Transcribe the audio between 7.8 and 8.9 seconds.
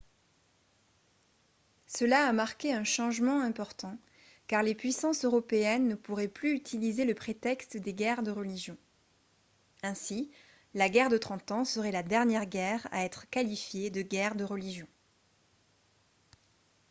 guerres de religion